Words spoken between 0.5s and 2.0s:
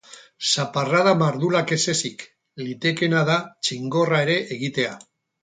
Zaparrada mardulak ez